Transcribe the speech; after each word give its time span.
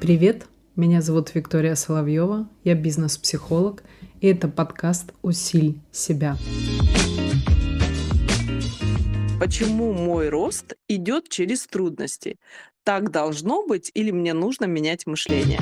Привет, 0.00 0.46
меня 0.74 1.02
зовут 1.02 1.34
Виктория 1.34 1.74
Соловьева, 1.74 2.48
я 2.64 2.74
бизнес-психолог, 2.74 3.82
и 4.20 4.28
это 4.28 4.48
подкаст 4.48 5.12
«Усиль 5.22 5.80
себя». 5.92 6.36
Почему 9.38 9.92
мой 9.92 10.30
рост 10.30 10.74
идет 10.88 11.28
через 11.28 11.66
трудности? 11.66 12.36
Так 12.84 13.10
должно 13.10 13.66
быть 13.66 13.90
или 13.94 14.10
мне 14.10 14.32
нужно 14.32 14.64
менять 14.64 15.06
мышление? 15.06 15.60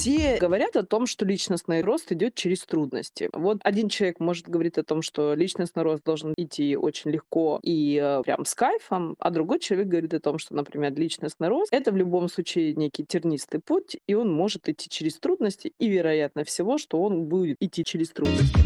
Все 0.00 0.38
говорят 0.38 0.76
о 0.76 0.82
том, 0.82 1.04
что 1.04 1.26
личностный 1.26 1.82
рост 1.82 2.10
идет 2.10 2.34
через 2.34 2.62
трудности. 2.62 3.28
Вот 3.34 3.58
один 3.62 3.90
человек 3.90 4.18
может 4.18 4.48
говорить 4.48 4.78
о 4.78 4.82
том, 4.82 5.02
что 5.02 5.34
личностный 5.34 5.82
рост 5.82 6.02
должен 6.04 6.32
идти 6.38 6.74
очень 6.74 7.10
легко 7.10 7.60
и 7.62 8.00
э, 8.02 8.22
прям 8.22 8.46
с 8.46 8.54
кайфом, 8.54 9.14
а 9.18 9.28
другой 9.28 9.58
человек 9.58 9.88
говорит 9.88 10.14
о 10.14 10.20
том, 10.20 10.38
что, 10.38 10.54
например, 10.54 10.94
личностный 10.94 11.48
рост— 11.48 11.68
это 11.70 11.92
в 11.92 11.98
любом 11.98 12.30
случае 12.30 12.74
некий 12.76 13.04
тернистый 13.04 13.60
путь, 13.60 13.98
и 14.06 14.14
он 14.14 14.32
может 14.32 14.70
идти 14.70 14.88
через 14.88 15.18
трудности, 15.18 15.74
и 15.78 15.88
вероятно 15.90 16.44
всего, 16.44 16.78
что 16.78 17.02
он 17.02 17.26
будет 17.26 17.58
идти 17.60 17.84
через 17.84 18.08
трудности. 18.08 18.58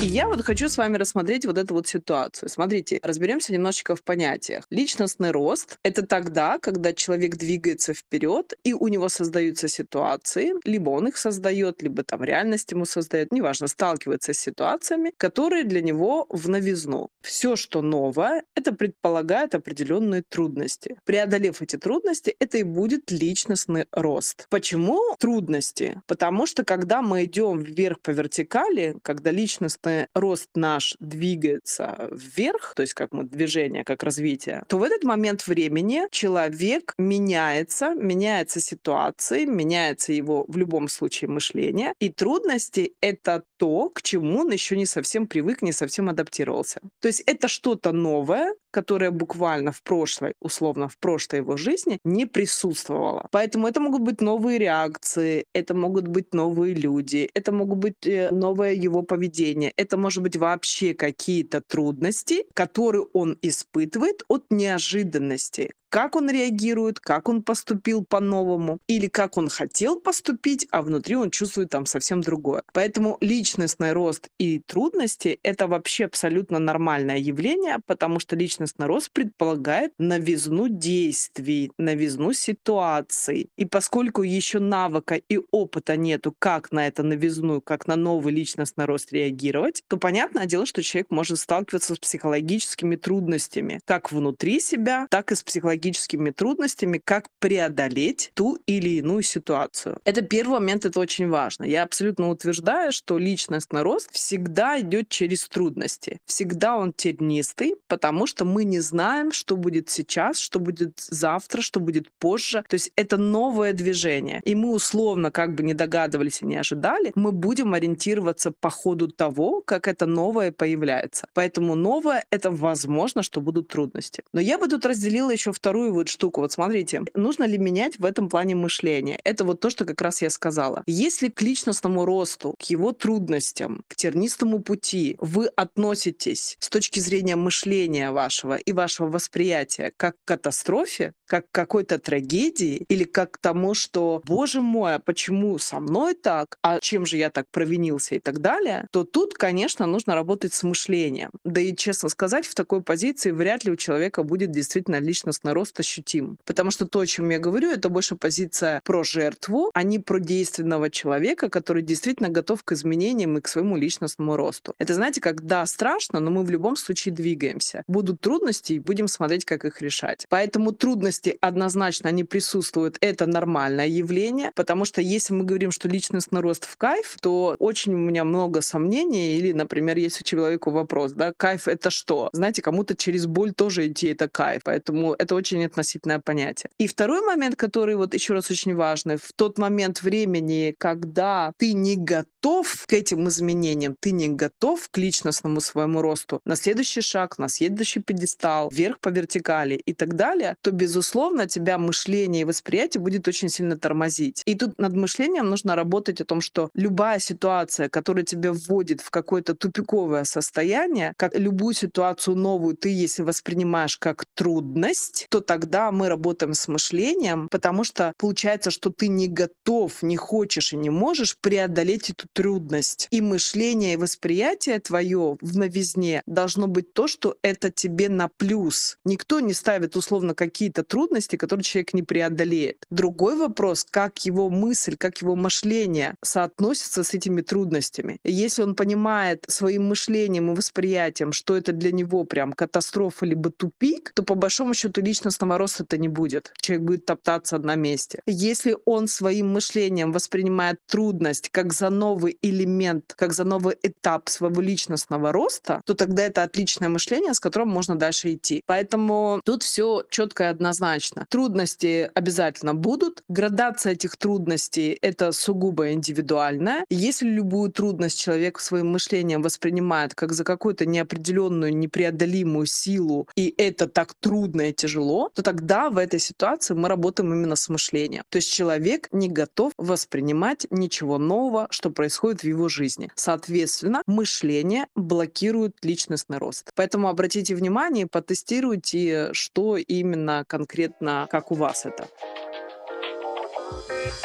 Я 0.00 0.28
вот 0.28 0.44
хочу 0.44 0.68
с 0.68 0.76
вами 0.76 0.96
рассмотреть 0.96 1.44
вот 1.44 1.58
эту 1.58 1.74
вот 1.74 1.88
ситуацию. 1.88 2.48
Смотрите, 2.48 3.00
разберемся 3.02 3.52
немножечко 3.52 3.96
в 3.96 4.04
понятиях. 4.04 4.64
Личностный 4.70 5.32
рост— 5.32 5.76
это 5.82 6.06
тогда, 6.06 6.60
когда 6.60 6.92
человек 6.92 7.34
двигается 7.34 7.94
вперед, 7.94 8.54
и 8.62 8.74
у 8.74 8.86
него 8.86 9.08
создаются 9.08 9.66
ситуации, 9.66 10.52
либо 10.64 10.90
он 10.90 11.08
их 11.08 11.16
создает, 11.16 11.82
либо 11.82 12.04
там 12.04 12.22
реальность 12.22 12.70
ему 12.70 12.84
создает, 12.84 13.32
неважно, 13.32 13.66
сталкивается 13.66 14.32
с 14.32 14.38
ситуациями, 14.38 15.12
которые 15.16 15.64
для 15.64 15.82
него 15.82 16.26
в 16.28 16.48
новизну. 16.48 17.10
Все, 17.20 17.56
что 17.56 17.82
новое, 17.82 18.44
это 18.54 18.72
предполагает 18.72 19.56
определенные 19.56 20.22
трудности. 20.22 20.96
Преодолев 21.06 21.60
эти 21.60 21.76
трудности, 21.76 22.36
это 22.38 22.58
и 22.58 22.62
будет 22.62 23.10
личностный 23.10 23.86
рост. 23.90 24.46
Почему 24.48 25.16
трудности? 25.18 26.00
Потому 26.06 26.46
что 26.46 26.64
когда 26.64 27.02
мы 27.02 27.24
идем 27.24 27.58
вверх 27.58 27.98
по 28.00 28.10
вертикали, 28.10 28.96
когда 29.02 29.32
личностный 29.32 29.87
рост 30.14 30.50
наш 30.54 30.94
двигается 31.00 32.08
вверх, 32.10 32.74
то 32.76 32.82
есть 32.82 32.94
как 32.94 33.12
мы 33.12 33.24
движение, 33.24 33.84
как 33.84 34.02
развитие, 34.02 34.64
то 34.68 34.78
в 34.78 34.82
этот 34.82 35.04
момент 35.04 35.46
времени 35.46 36.02
человек 36.10 36.94
меняется, 36.98 37.94
меняется 37.94 38.60
ситуация, 38.60 39.46
меняется 39.46 40.12
его 40.12 40.44
в 40.48 40.56
любом 40.56 40.88
случае 40.88 41.30
мышление, 41.30 41.92
и 42.00 42.10
трудности— 42.10 42.92
это 43.00 43.42
то, 43.58 43.90
к 43.90 44.02
чему 44.02 44.40
он 44.40 44.52
еще 44.52 44.76
не 44.76 44.86
совсем 44.86 45.26
привык, 45.26 45.62
не 45.62 45.72
совсем 45.72 46.08
адаптировался. 46.08 46.80
То 47.00 47.08
есть 47.08 47.22
это 47.26 47.48
что-то 47.48 47.92
новое, 47.92 48.54
которое 48.70 49.10
буквально 49.10 49.72
в 49.72 49.82
прошлой, 49.82 50.32
условно, 50.40 50.88
в 50.88 50.98
прошлой 50.98 51.38
его 51.40 51.56
жизни 51.56 51.98
не 52.04 52.26
присутствовало. 52.26 53.26
Поэтому 53.30 53.66
это 53.66 53.80
могут 53.80 54.02
быть 54.02 54.20
новые 54.20 54.58
реакции, 54.58 55.44
это 55.52 55.74
могут 55.74 56.08
быть 56.08 56.34
новые 56.34 56.74
люди, 56.74 57.28
это 57.34 57.52
могут 57.52 57.78
быть 57.78 58.06
э, 58.06 58.30
новое 58.30 58.72
его 58.72 59.02
поведение, 59.02 59.72
это 59.76 59.96
может 59.96 60.22
быть 60.22 60.36
вообще 60.36 60.94
какие-то 60.94 61.60
трудности, 61.60 62.44
которые 62.54 63.06
он 63.12 63.36
испытывает 63.42 64.22
от 64.28 64.44
неожиданности 64.50 65.72
как 65.88 66.16
он 66.16 66.30
реагирует, 66.30 67.00
как 67.00 67.28
он 67.28 67.42
поступил 67.42 68.04
по-новому, 68.04 68.78
или 68.86 69.06
как 69.06 69.36
он 69.36 69.48
хотел 69.48 70.00
поступить, 70.00 70.66
а 70.70 70.82
внутри 70.82 71.16
он 71.16 71.30
чувствует 71.30 71.70
там 71.70 71.86
совсем 71.86 72.20
другое. 72.20 72.62
Поэтому 72.72 73.16
личностный 73.20 73.92
рост 73.92 74.28
и 74.38 74.60
трудности— 74.60 75.38
это 75.42 75.66
вообще 75.66 76.04
абсолютно 76.04 76.58
нормальное 76.58 77.18
явление, 77.18 77.78
потому 77.86 78.20
что 78.20 78.36
личностный 78.36 78.86
рост 78.86 79.10
предполагает 79.12 79.92
новизну 79.98 80.68
действий, 80.68 81.72
новизну 81.78 82.32
ситуаций. 82.32 83.50
И 83.56 83.64
поскольку 83.64 84.22
еще 84.22 84.58
навыка 84.58 85.14
и 85.16 85.40
опыта 85.50 85.96
нету, 85.96 86.34
как 86.38 86.72
на 86.72 86.86
это 86.86 87.02
новизну, 87.02 87.60
как 87.60 87.86
на 87.86 87.96
новый 87.96 88.32
личностный 88.32 88.84
рост 88.84 89.12
реагировать, 89.12 89.82
то 89.88 89.96
понятное 89.96 90.46
дело, 90.46 90.66
что 90.66 90.82
человек 90.82 91.10
может 91.10 91.38
сталкиваться 91.38 91.94
с 91.94 91.98
психологическими 91.98 92.96
трудностями, 92.96 93.80
как 93.84 94.12
внутри 94.12 94.60
себя, 94.60 95.06
так 95.10 95.32
и 95.32 95.34
с 95.34 95.42
психологическими 95.42 95.77
психологическими 95.78 96.30
трудностями, 96.30 97.00
как 97.04 97.28
преодолеть 97.38 98.32
ту 98.34 98.58
или 98.66 98.98
иную 98.98 99.22
ситуацию. 99.22 99.98
Это 100.04 100.22
первый 100.22 100.60
момент, 100.60 100.84
это 100.84 101.00
очень 101.00 101.28
важно. 101.28 101.64
Я 101.64 101.84
абсолютно 101.84 102.30
утверждаю, 102.30 102.92
что 102.92 103.18
личностный 103.18 103.82
рост 103.82 104.10
всегда 104.12 104.80
идет 104.80 105.08
через 105.08 105.48
трудности. 105.48 106.18
Всегда 106.26 106.76
он 106.76 106.92
тернистый, 106.92 107.76
потому 107.86 108.26
что 108.26 108.44
мы 108.44 108.64
не 108.64 108.80
знаем, 108.80 109.32
что 109.32 109.56
будет 109.56 109.88
сейчас, 109.88 110.38
что 110.38 110.58
будет 110.58 110.98
завтра, 110.98 111.62
что 111.62 111.80
будет 111.80 112.10
позже. 112.18 112.64
То 112.68 112.74
есть 112.74 112.90
это 112.96 113.16
новое 113.16 113.72
движение. 113.72 114.40
И 114.44 114.54
мы 114.54 114.72
условно 114.72 115.30
как 115.30 115.54
бы 115.54 115.62
не 115.62 115.74
догадывались 115.74 116.42
и 116.42 116.46
не 116.46 116.56
ожидали, 116.56 117.12
мы 117.14 117.32
будем 117.32 117.74
ориентироваться 117.74 118.50
по 118.50 118.70
ходу 118.70 119.08
того, 119.08 119.62
как 119.64 119.86
это 119.86 120.06
новое 120.06 120.50
появляется. 120.52 121.26
Поэтому 121.34 121.74
новое— 121.74 122.24
это 122.30 122.50
возможно, 122.50 123.22
что 123.22 123.40
будут 123.40 123.68
трудности. 123.68 124.22
Но 124.32 124.40
я 124.40 124.58
бы 124.58 124.68
тут 124.68 124.86
разделила 124.86 125.30
еще 125.30 125.52
второй 125.52 125.67
вторую 125.68 125.92
вот 125.92 126.08
штуку. 126.08 126.40
Вот 126.40 126.50
смотрите, 126.50 127.02
нужно 127.14 127.44
ли 127.44 127.58
менять 127.58 127.98
в 127.98 128.06
этом 128.06 128.30
плане 128.30 128.54
мышление? 128.54 129.20
Это 129.22 129.44
вот 129.44 129.60
то, 129.60 129.68
что 129.68 129.84
как 129.84 130.00
раз 130.00 130.22
я 130.22 130.30
сказала. 130.30 130.82
Если 130.86 131.28
к 131.28 131.42
личностному 131.42 132.06
росту, 132.06 132.54
к 132.58 132.62
его 132.70 132.92
трудностям, 132.92 133.84
к 133.86 133.94
тернистому 133.94 134.60
пути 134.60 135.16
вы 135.20 135.48
относитесь 135.48 136.56
с 136.58 136.70
точки 136.70 137.00
зрения 137.00 137.36
мышления 137.36 138.12
вашего 138.12 138.56
и 138.56 138.72
вашего 138.72 139.08
восприятия 139.08 139.92
как 139.98 140.14
к 140.14 140.28
катастрофе, 140.28 141.12
как 141.26 141.44
к 141.50 141.54
какой-то 141.54 141.98
трагедии 141.98 142.86
или 142.88 143.04
как 143.04 143.32
к 143.32 143.38
тому, 143.38 143.74
что, 143.74 144.22
боже 144.24 144.62
мой, 144.62 144.94
а 144.94 144.98
почему 144.98 145.58
со 145.58 145.80
мной 145.80 146.14
так, 146.14 146.56
а 146.62 146.80
чем 146.80 147.04
же 147.04 147.18
я 147.18 147.28
так 147.28 147.44
провинился 147.50 148.14
и 148.14 148.20
так 148.20 148.40
далее, 148.40 148.86
то 148.90 149.04
тут, 149.04 149.34
конечно, 149.34 149.84
нужно 149.84 150.14
работать 150.14 150.54
с 150.54 150.62
мышлением. 150.62 151.30
Да 151.44 151.60
и, 151.60 151.76
честно 151.76 152.08
сказать, 152.08 152.46
в 152.46 152.54
такой 152.54 152.82
позиции 152.82 153.32
вряд 153.32 153.64
ли 153.64 153.72
у 153.72 153.76
человека 153.76 154.22
будет 154.22 154.50
действительно 154.50 154.98
личностный 154.98 155.52
рост 155.58 155.80
ощутим. 155.80 156.38
Потому 156.44 156.70
что 156.70 156.86
то, 156.86 157.00
о 157.00 157.06
чем 157.06 157.30
я 157.30 157.38
говорю, 157.38 157.70
это 157.70 157.88
больше 157.88 158.14
позиция 158.14 158.80
про 158.84 159.02
жертву, 159.02 159.70
а 159.74 159.82
не 159.82 159.98
про 159.98 160.20
действенного 160.20 160.88
человека, 160.90 161.48
который 161.48 161.82
действительно 161.82 162.28
готов 162.28 162.62
к 162.62 162.72
изменениям 162.72 163.36
и 163.36 163.40
к 163.40 163.48
своему 163.48 163.76
личностному 163.76 164.36
росту. 164.36 164.74
Это, 164.78 164.94
знаете, 164.94 165.20
когда 165.20 165.66
страшно, 165.66 166.20
но 166.20 166.30
мы 166.30 166.44
в 166.44 166.50
любом 166.50 166.76
случае 166.76 167.12
двигаемся. 167.14 167.82
Будут 167.88 168.20
трудности, 168.20 168.74
и 168.74 168.78
будем 168.78 169.08
смотреть, 169.08 169.44
как 169.44 169.64
их 169.64 169.82
решать. 169.82 170.26
Поэтому 170.28 170.72
трудности 170.72 171.36
однозначно 171.40 172.08
они 172.08 172.22
присутствуют. 172.24 172.98
Это 173.00 173.26
нормальное 173.26 173.88
явление, 173.88 174.52
потому 174.54 174.84
что 174.84 175.00
если 175.00 175.34
мы 175.34 175.44
говорим, 175.44 175.72
что 175.72 175.88
личностный 175.88 176.40
рост 176.40 176.64
в 176.66 176.76
кайф, 176.76 177.16
то 177.20 177.56
очень 177.58 177.94
у 177.94 177.98
меня 177.98 178.24
много 178.24 178.60
сомнений. 178.60 179.36
Или, 179.38 179.52
например, 179.52 179.96
есть 179.98 180.20
у 180.20 180.24
человека 180.24 180.70
вопрос, 180.70 181.12
да, 181.12 181.32
кайф— 181.36 181.66
это 181.74 181.90
что? 181.90 182.30
Знаете, 182.32 182.62
кому-то 182.62 182.94
через 182.94 183.26
боль 183.26 183.52
тоже 183.52 183.88
идти— 183.88 184.08
это 184.08 184.28
кайф. 184.28 184.62
Поэтому 184.64 185.14
это 185.14 185.34
очень 185.34 185.47
очень 185.52 185.64
относительное 185.64 186.20
понятие. 186.20 186.70
И 186.78 186.86
второй 186.86 187.20
момент, 187.20 187.56
который 187.56 187.96
вот 187.96 188.14
еще 188.14 188.34
раз 188.34 188.50
очень 188.50 188.74
важный, 188.74 189.16
в 189.16 189.32
тот 189.34 189.58
момент 189.58 190.02
времени, 190.02 190.74
когда 190.78 191.52
ты 191.56 191.72
не 191.72 191.96
готов 191.96 192.86
к 192.86 192.92
этим 192.92 193.28
изменениям, 193.28 193.96
ты 194.00 194.10
не 194.10 194.28
готов 194.28 194.88
к 194.90 194.98
личностному 194.98 195.60
своему 195.60 196.02
росту, 196.02 196.40
на 196.44 196.56
следующий 196.56 197.00
шаг, 197.00 197.38
на 197.38 197.48
следующий 197.48 198.00
пьедестал, 198.00 198.68
вверх 198.70 199.00
по 199.00 199.08
вертикали 199.08 199.74
и 199.74 199.94
так 199.94 200.14
далее, 200.14 200.56
то, 200.62 200.70
безусловно, 200.70 201.46
тебя 201.46 201.78
мышление 201.78 202.42
и 202.42 202.44
восприятие 202.44 203.00
будет 203.00 203.26
очень 203.28 203.48
сильно 203.48 203.76
тормозить. 203.78 204.42
И 204.44 204.54
тут 204.54 204.78
над 204.78 204.94
мышлением 204.94 205.48
нужно 205.48 205.74
работать 205.74 206.20
о 206.20 206.24
том, 206.24 206.40
что 206.40 206.70
любая 206.74 207.18
ситуация, 207.18 207.88
которая 207.88 208.24
тебя 208.24 208.52
вводит 208.52 209.00
в 209.00 209.10
какое-то 209.10 209.54
тупиковое 209.54 210.24
состояние, 210.24 211.12
как 211.16 211.36
любую 211.38 211.74
ситуацию 211.74 212.36
новую 212.36 212.76
ты, 212.76 212.90
если 212.90 213.22
воспринимаешь 213.22 213.96
как 213.96 214.24
трудность, 214.34 215.26
то 215.30 215.37
тогда 215.40 215.90
мы 215.92 216.08
работаем 216.08 216.54
с 216.54 216.68
мышлением, 216.68 217.48
потому 217.50 217.84
что 217.84 218.12
получается, 218.18 218.70
что 218.70 218.90
ты 218.90 219.08
не 219.08 219.28
готов, 219.28 220.02
не 220.02 220.16
хочешь 220.16 220.72
и 220.72 220.76
не 220.76 220.90
можешь 220.90 221.36
преодолеть 221.40 222.10
эту 222.10 222.26
трудность. 222.32 223.08
И 223.10 223.20
мышление 223.20 223.94
и 223.94 223.96
восприятие 223.96 224.78
твое 224.80 225.36
в 225.40 225.56
новизне 225.56 226.22
должно 226.26 226.66
быть 226.66 226.92
то, 226.92 227.06
что 227.06 227.36
это 227.42 227.70
тебе 227.70 228.08
на 228.08 228.28
плюс. 228.28 228.96
Никто 229.04 229.40
не 229.40 229.52
ставит 229.52 229.96
условно 229.96 230.34
какие-то 230.34 230.82
трудности, 230.82 231.36
которые 231.36 231.64
человек 231.64 231.94
не 231.94 232.02
преодолеет. 232.02 232.84
Другой 232.90 233.36
вопрос, 233.36 233.84
как 233.88 234.24
его 234.24 234.50
мысль, 234.50 234.96
как 234.96 235.22
его 235.22 235.36
мышление 235.36 236.14
соотносится 236.22 237.04
с 237.04 237.14
этими 237.14 237.40
трудностями. 237.40 238.18
Если 238.24 238.62
он 238.62 238.74
понимает 238.74 239.44
своим 239.48 239.88
мышлением 239.88 240.52
и 240.52 240.56
восприятием, 240.56 241.32
что 241.32 241.56
это 241.56 241.72
для 241.72 241.92
него 241.92 242.24
прям 242.24 242.52
катастрофа 242.52 243.26
либо 243.26 243.50
тупик, 243.50 244.12
то 244.14 244.22
по 244.22 244.34
большому 244.34 244.74
счету 244.74 245.00
лично 245.00 245.27
личностного 245.28 245.58
роста-то 245.58 245.98
не 245.98 246.08
будет. 246.08 246.52
Человек 246.60 246.86
будет 246.86 247.06
топтаться 247.06 247.58
на 247.58 247.74
месте. 247.74 248.20
Если 248.26 248.76
он 248.86 249.08
своим 249.08 249.52
мышлением 249.52 250.12
воспринимает 250.12 250.78
трудность 250.86 251.50
как 251.50 251.72
за 251.72 251.90
новый 251.90 252.38
элемент, 252.42 253.14
как 253.16 253.32
за 253.32 253.44
новый 253.44 253.76
этап 253.82 254.28
своего 254.28 254.62
личностного 254.62 255.32
роста, 255.32 255.82
то 255.84 255.94
тогда 255.94 256.22
это 256.22 256.42
отличное 256.42 256.88
мышление, 256.88 257.34
с 257.34 257.40
которым 257.40 257.68
можно 257.68 257.96
дальше 257.96 258.32
идти. 258.32 258.62
Поэтому 258.66 259.40
тут 259.44 259.62
все 259.62 260.02
четко 260.08 260.44
и 260.44 260.46
однозначно. 260.46 261.26
Трудности 261.28 262.10
обязательно 262.14 262.74
будут. 262.74 263.22
Градация 263.28 263.92
этих 263.92 264.16
трудностей— 264.16 264.98
это 265.02 265.32
сугубо 265.32 265.92
индивидуальная. 265.92 266.84
Если 266.90 267.28
любую 267.28 267.70
трудность 267.70 268.18
человек 268.18 268.60
своим 268.60 268.92
мышлением 268.92 269.42
воспринимает 269.42 270.14
как 270.14 270.32
за 270.32 270.44
какую-то 270.44 270.86
неопределенную, 270.86 271.76
непреодолимую 271.76 272.66
силу, 272.66 273.28
и 273.36 273.54
это 273.58 273.86
так 273.88 274.14
трудно 274.14 274.62
и 274.62 274.72
тяжело, 275.08 275.30
то 275.34 275.42
тогда 275.42 275.90
в 275.90 275.98
этой 275.98 276.20
ситуации 276.20 276.74
мы 276.74 276.88
работаем 276.88 277.32
именно 277.32 277.56
с 277.56 277.68
мышлением. 277.68 278.24
То 278.28 278.36
есть 278.36 278.52
человек 278.52 279.08
не 279.12 279.28
готов 279.28 279.72
воспринимать 279.76 280.66
ничего 280.70 281.18
нового, 281.18 281.66
что 281.70 281.90
происходит 281.90 282.42
в 282.42 282.44
его 282.44 282.68
жизни. 282.68 283.10
Соответственно, 283.14 284.02
мышление 284.06 284.86
блокирует 284.94 285.76
личностный 285.82 286.38
рост. 286.38 286.70
Поэтому 286.74 287.08
обратите 287.08 287.54
внимание, 287.54 288.06
потестируйте, 288.06 289.30
что 289.32 289.76
именно 289.76 290.44
конкретно, 290.46 291.26
как 291.30 291.50
у 291.50 291.54
вас 291.54 291.86
это. 291.86 292.08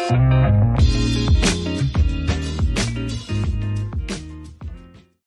thank 0.09 1.17
you 1.17 1.22